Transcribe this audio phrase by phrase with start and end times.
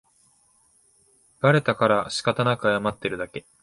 [1.41, 3.45] バレたからしかたなく謝ってるだけ